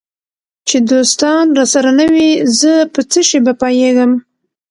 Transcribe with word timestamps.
چي 0.67 0.77
دوستان 0.91 1.45
راسره 1.57 1.91
نه 1.99 2.05
وي 2.13 2.29
زه 2.59 2.73
په 2.93 3.01
څشي 3.11 3.39
به 3.45 3.53
پایېږم 3.61 4.11